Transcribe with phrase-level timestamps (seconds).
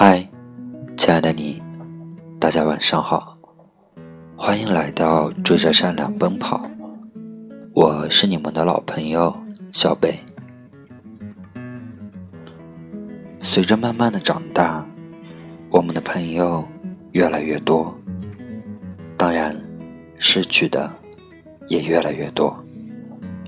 [0.00, 0.24] 嗨，
[0.96, 1.60] 亲爱的你，
[2.38, 3.36] 大家晚上好，
[4.36, 6.70] 欢迎来到追着善良奔跑。
[7.74, 9.36] 我是你们的老朋友
[9.72, 10.14] 小北。
[13.42, 14.86] 随着慢慢的长大，
[15.68, 16.64] 我们的朋友
[17.10, 17.92] 越来越多，
[19.16, 19.52] 当然，
[20.16, 20.88] 失去的
[21.66, 22.56] 也越来越多。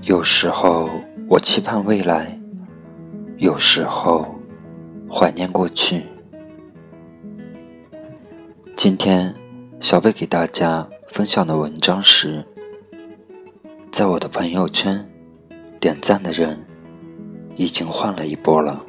[0.03, 0.89] 有时候
[1.29, 2.37] 我期盼未来，
[3.37, 4.35] 有时候
[5.09, 6.03] 怀念过去。
[8.83, 9.35] 今天，
[9.79, 12.43] 小贝给大家分享的文章是：
[13.91, 15.07] 在我的朋友圈
[15.79, 16.57] 点赞的人
[17.55, 18.83] 已经换了一波了。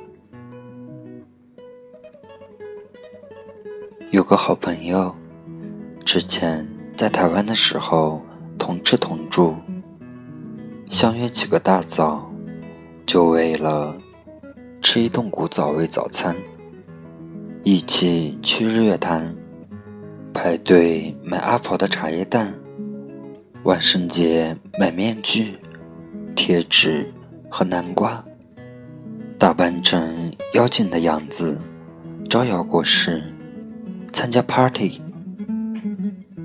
[4.10, 5.15] 有个好朋友，
[6.06, 8.23] 之前在台湾的时候
[8.59, 9.54] 同吃同住，
[10.88, 12.32] 相约起个大早，
[13.04, 13.95] 就为了
[14.80, 16.34] 吃一顿古早味早餐，
[17.63, 19.37] 一起去日月潭。
[20.33, 22.52] 排队买阿婆的茶叶蛋，
[23.65, 25.59] 万圣节买面具、
[26.35, 27.13] 贴纸
[27.51, 28.25] 和南瓜，
[29.38, 31.60] 打扮成妖精的样子，
[32.30, 33.23] 招摇过市，
[34.13, 35.01] 参加 party。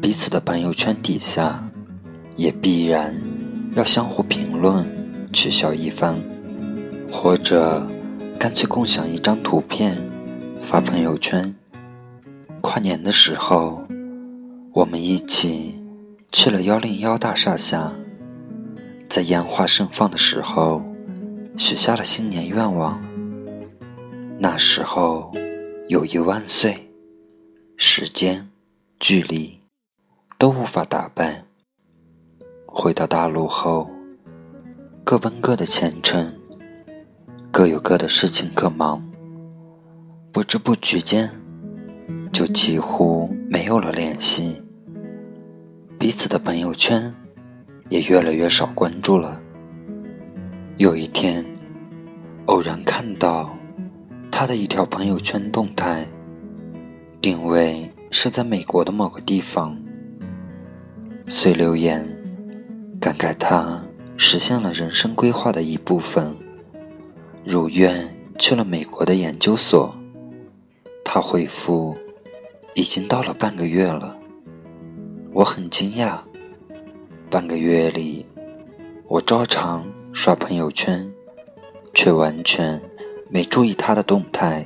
[0.01, 1.67] 彼此的朋友圈底下，
[2.35, 3.15] 也必然
[3.73, 4.85] 要相互评论、
[5.31, 6.15] 取笑一番，
[7.11, 7.87] 或者
[8.37, 9.97] 干脆共享一张图片
[10.59, 11.55] 发朋友圈。
[12.61, 13.83] 跨年的时候，
[14.73, 15.79] 我们一起
[16.31, 17.93] 去了幺零幺大厦下，
[19.09, 20.83] 在烟花盛放的时候，
[21.57, 23.01] 许下了新年愿望。
[24.39, 25.31] 那时候，
[25.87, 26.91] 友谊万岁，
[27.77, 28.49] 时间、
[28.99, 29.59] 距离
[30.37, 31.43] 都无法打败。
[32.65, 33.89] 回到大陆后，
[35.03, 36.33] 各奔各的前程，
[37.51, 39.03] 各有各的事情可忙，
[40.31, 41.31] 不知不觉间。
[42.31, 44.61] 就几乎没有了联系，
[45.97, 47.13] 彼此的朋友圈
[47.89, 49.41] 也越来越少关注了。
[50.77, 51.43] 有一天，
[52.45, 53.57] 偶然看到
[54.31, 56.05] 他的一条朋友圈动态，
[57.19, 59.75] 定位是在美国的某个地方，
[61.27, 62.05] 遂留言
[62.99, 63.83] 感慨他
[64.15, 66.35] 实现了人生规划的一部分，
[67.43, 68.07] 如愿
[68.37, 69.95] 去了美国的研究所。
[71.03, 71.97] 他回复。
[72.77, 74.15] 已经到了半个月了，
[75.33, 76.19] 我很惊讶。
[77.27, 78.23] 半个月里，
[79.07, 79.83] 我照常
[80.13, 81.11] 刷朋友圈，
[81.95, 82.79] 却完全
[83.31, 84.63] 没注意他的动态。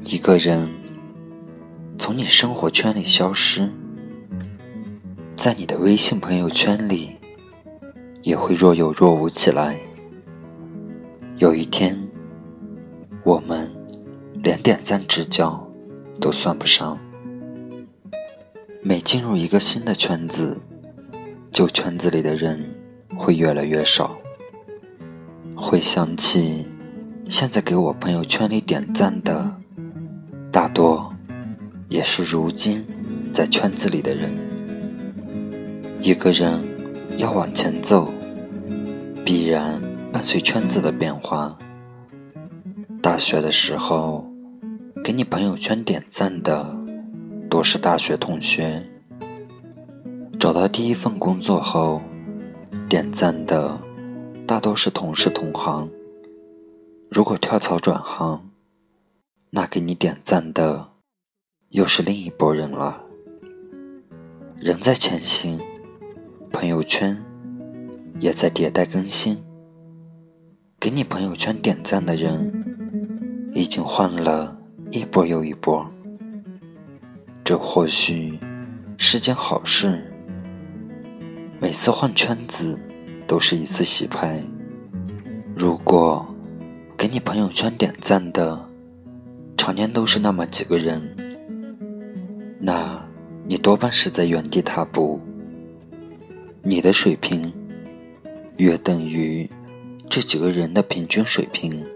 [0.00, 0.70] 一个人
[1.98, 3.70] 从你生活圈里消失，
[5.36, 7.14] 在你的微信朋友圈里
[8.22, 9.78] 也会若有若无起来。
[11.36, 11.94] 有一天，
[13.22, 13.70] 我们
[14.42, 15.69] 连点赞之交。
[16.20, 16.98] 都算不上。
[18.82, 20.60] 每进入一个新的圈子，
[21.50, 22.62] 旧圈子里的人
[23.16, 24.18] 会越来越少。
[25.56, 26.66] 回想起
[27.28, 29.54] 现在给我朋友圈里点赞的，
[30.52, 31.12] 大多
[31.88, 32.86] 也是如今
[33.32, 34.30] 在圈子里的人。
[36.00, 36.62] 一个人
[37.18, 38.10] 要往前走，
[39.24, 39.80] 必然
[40.12, 41.58] 伴随圈子的变化。
[43.02, 44.29] 大学的时候。
[45.02, 46.76] 给你朋友圈点赞的
[47.48, 48.86] 多是大学同学，
[50.38, 52.02] 找到第一份工作后，
[52.88, 53.80] 点赞的
[54.46, 55.90] 大多是同事同行。
[57.10, 58.50] 如果跳槽转行，
[59.48, 60.90] 那给你点赞的
[61.70, 63.02] 又是另一拨人了。
[64.58, 65.58] 人在前行，
[66.52, 67.16] 朋友圈
[68.20, 69.42] 也在迭代更新。
[70.78, 74.59] 给你朋友圈点赞的人已经换了。
[74.92, 75.88] 一波又一波，
[77.44, 78.36] 这或许
[78.98, 80.04] 是件好事。
[81.60, 82.76] 每次换圈子
[83.24, 84.42] 都是一次洗牌。
[85.54, 86.26] 如果
[86.98, 88.68] 给你朋友圈点赞的
[89.56, 91.00] 常年都是那么几个人，
[92.58, 93.00] 那
[93.46, 95.20] 你多半是在原地踏步。
[96.64, 97.52] 你的水平
[98.56, 99.48] 约等于
[100.08, 101.86] 这几个人的平均水平。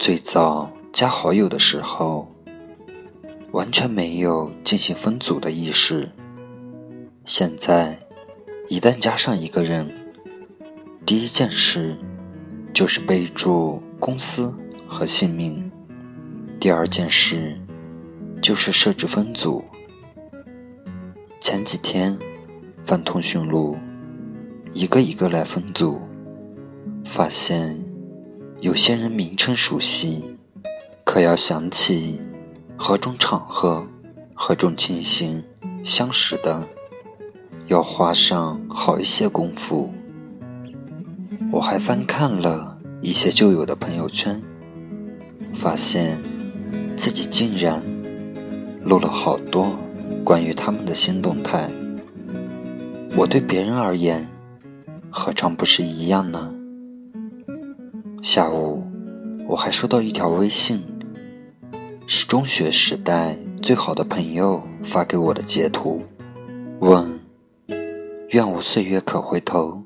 [0.00, 0.68] 最早。
[0.94, 2.30] 加好友的时候，
[3.50, 6.08] 完全没有进行分组的意识。
[7.24, 7.98] 现在，
[8.68, 9.92] 一旦加上一个人，
[11.04, 11.96] 第一件事
[12.72, 14.54] 就是备注公司
[14.86, 15.68] 和姓名；
[16.60, 17.60] 第二件事
[18.40, 19.64] 就是设置分组。
[21.40, 22.16] 前几天
[22.84, 23.76] 翻通讯录，
[24.72, 26.00] 一个一个来分组，
[27.04, 27.76] 发现
[28.60, 30.24] 有些人名称熟悉。
[31.04, 32.20] 可要想起
[32.76, 33.86] 何种场合、
[34.32, 35.44] 何种情形
[35.84, 36.66] 相识的，
[37.66, 39.92] 要花上好一些功夫。
[41.52, 44.42] 我还翻看了一些旧友的朋友圈，
[45.52, 46.18] 发现
[46.96, 47.80] 自己竟然
[48.82, 49.78] 录了好多
[50.24, 51.70] 关于他们的新动态。
[53.14, 54.26] 我对别人而言，
[55.10, 56.52] 何尝不是一样呢？
[58.20, 58.82] 下午，
[59.46, 60.82] 我还收到一条微信，
[62.06, 66.02] 是中学时代最好的朋友发给我的截图，
[66.80, 67.18] 问
[68.30, 69.82] ：“愿无岁月可回头。”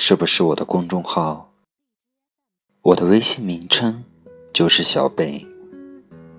[0.00, 1.50] 是不是我的公众号？
[2.82, 4.04] 我的微信名称
[4.52, 5.44] 就是小北，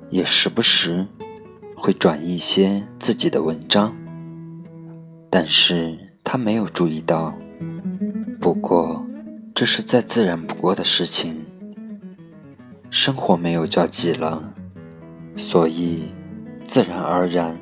[0.10, 1.06] 也时不时
[1.76, 3.94] 会转一些自己的文章，
[5.30, 7.38] 但是他没有注意到。
[8.40, 9.06] 不过，
[9.54, 11.46] 这是再自然不过的事情。
[12.90, 14.56] 生活没有交集了，
[15.40, 16.04] 所以
[16.66, 17.58] 自然而然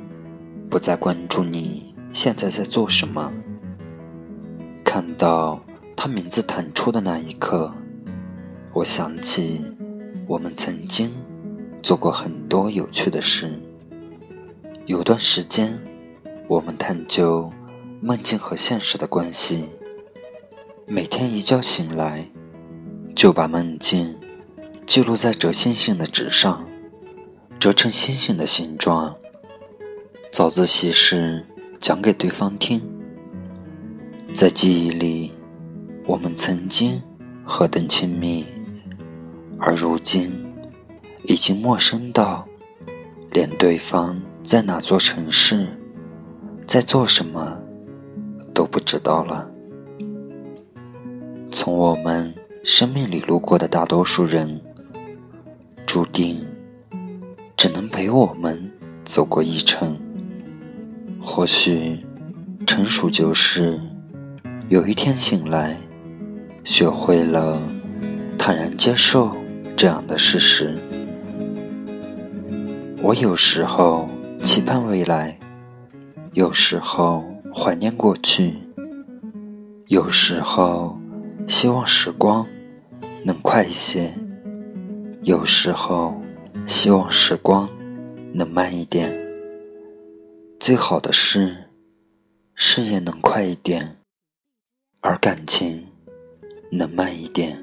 [0.68, 3.32] 不再关注你现在在做什么。
[4.84, 5.62] 看到。
[6.00, 7.74] 他名字弹出的那一刻，
[8.72, 9.66] 我想起
[10.28, 11.12] 我们曾经
[11.82, 13.60] 做过很多有趣的事。
[14.86, 15.76] 有段时间，
[16.48, 17.52] 我们探究
[18.00, 19.66] 梦境和现实的关系。
[20.86, 22.30] 每天一觉醒来，
[23.16, 24.16] 就把梦境
[24.86, 26.70] 记录在折星星的纸上，
[27.60, 29.16] 折成星星的形状。
[30.32, 31.46] 早自习时
[31.82, 32.82] 讲给对方听，
[34.34, 35.32] 在记忆里。
[36.06, 37.02] 我们曾经
[37.44, 38.46] 何等亲密，
[39.60, 40.32] 而如今
[41.26, 42.48] 已经陌生到
[43.32, 45.68] 连对方在哪座城市、
[46.66, 47.62] 在做什么
[48.54, 49.52] 都不知道了。
[51.52, 52.34] 从我们
[52.64, 54.62] 生命里路过的大多数人，
[55.86, 56.40] 注定
[57.68, 58.72] 只能陪我们
[59.04, 60.00] 走过一程。
[61.20, 62.00] 或许
[62.66, 63.78] 成熟就是
[64.70, 65.76] 有一天醒来。
[66.64, 67.60] 学会了
[68.38, 69.36] 坦然接受
[69.76, 70.78] 这样的事实。
[73.02, 74.08] 我有时候
[74.44, 75.38] 期盼未来，
[76.34, 78.56] 有时候怀念过去，
[79.88, 80.98] 有时候
[81.46, 82.48] 希望时光
[83.26, 84.14] 能快一些，
[85.24, 86.22] 有时候
[86.68, 87.70] 希望时光
[88.34, 89.18] 能慢一点。
[90.60, 91.70] 最好的是，
[92.56, 93.96] 事业能快一点，
[95.00, 95.88] 而感情。
[96.70, 97.58] 能慢一点。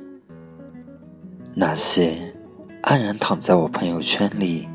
[1.54, 2.34] 那些
[2.80, 4.66] 安然躺在我朋友圈里，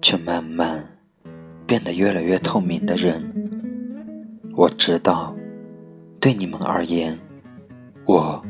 [0.00, 0.98] 却慢慢
[1.66, 3.22] 变得越来越透明的人，
[4.56, 5.36] 我知道，
[6.18, 7.18] 对你们而言，
[8.06, 8.42] 我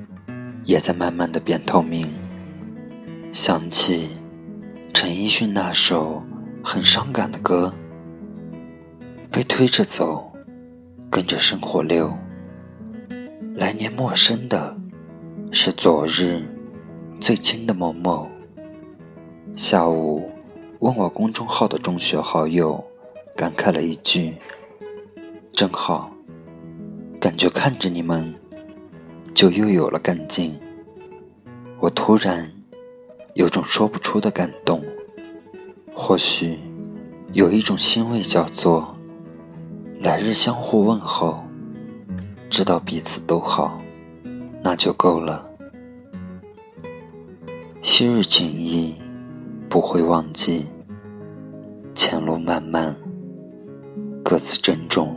[0.65, 2.15] 也在慢慢的变透明。
[3.33, 4.11] 想起
[4.93, 6.23] 陈奕迅那首
[6.63, 7.73] 很伤感的歌，
[9.31, 10.33] 被推着走，
[11.11, 12.13] 跟着生活流。
[13.55, 14.77] 来年陌生的，
[15.53, 16.43] 是昨日
[17.21, 18.29] 最亲的某某。
[19.55, 20.31] 下午
[20.81, 22.85] 问我公众号的中学好友，
[23.37, 24.37] 感慨了一句
[25.53, 26.11] ：“真好，
[27.21, 28.35] 感觉看着你们，
[29.33, 30.59] 就又有了干劲。”
[31.81, 32.53] 我突然
[33.39, 34.83] 有种说不出的感动，
[35.95, 36.59] 或许
[37.33, 38.93] 有一种欣慰，叫做
[40.01, 41.45] 来日相互问候。
[42.51, 43.81] 知道彼此都好，
[44.61, 45.49] 那就够了。
[47.81, 48.97] 昔日情谊
[49.69, 50.67] 不会忘记，
[51.95, 52.97] 前路漫漫，
[54.25, 55.17] 各自珍重。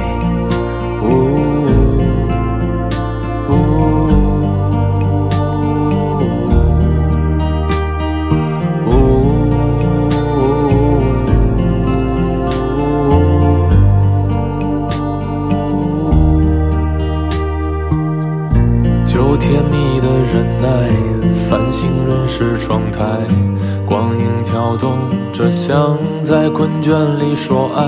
[26.81, 27.85] 倦里说爱，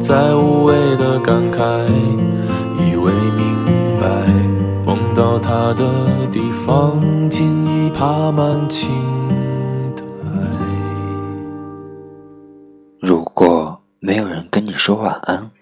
[0.00, 1.86] 在无谓的感慨，
[2.76, 3.64] 以为明
[4.00, 4.26] 白，
[4.84, 8.90] 梦到他的地方，竟已爬满青
[9.94, 10.02] 苔。
[13.00, 15.52] 如果没有人跟你说晚安，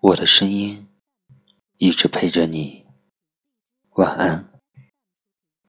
[0.00, 0.86] 我的声音
[1.76, 2.86] 一直陪着你。
[3.96, 4.47] 晚安。